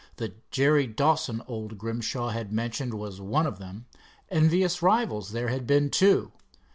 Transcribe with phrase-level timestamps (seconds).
[0.15, 3.85] The Jerry Dawson old Grimshaw had mentioned was one of them.
[4.31, 6.31] Envious rivals there had been, too.